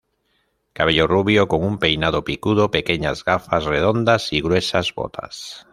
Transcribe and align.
Cabello 0.73 1.05
rubio, 1.05 1.47
con 1.47 1.63
un 1.63 1.77
peinado 1.77 2.23
picudo, 2.23 2.71
pequeñas 2.71 3.23
gafas 3.23 3.65
redondas 3.65 4.33
y 4.33 4.41
gruesas 4.41 4.95
botas. 4.95 5.67